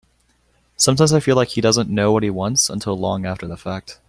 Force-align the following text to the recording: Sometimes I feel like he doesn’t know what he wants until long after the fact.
Sometimes 0.77 1.13
I 1.13 1.19
feel 1.19 1.35
like 1.35 1.49
he 1.49 1.61
doesn’t 1.61 1.87
know 1.87 2.11
what 2.11 2.23
he 2.23 2.31
wants 2.31 2.71
until 2.71 2.97
long 2.97 3.23
after 3.23 3.47
the 3.47 3.55
fact. 3.55 3.99